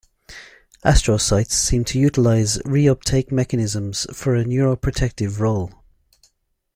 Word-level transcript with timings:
Astrocytes 0.83 1.51
seem 1.51 1.83
to 1.85 1.99
utilize 1.99 2.57
reuptake 2.65 3.31
mechanisms 3.31 4.07
for 4.11 4.35
a 4.35 4.43
neuroprotective 4.43 5.37
role. 5.39 5.69